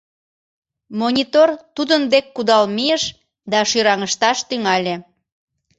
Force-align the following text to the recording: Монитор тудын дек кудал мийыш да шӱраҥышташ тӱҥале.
Монитор 0.99 1.49
тудын 1.75 2.01
дек 2.13 2.25
кудал 2.35 2.63
мийыш 2.75 3.03
да 3.51 3.59
шӱраҥышташ 3.69 4.37
тӱҥале. 4.49 4.95